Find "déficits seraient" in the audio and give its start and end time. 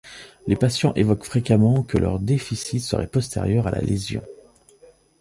2.19-3.05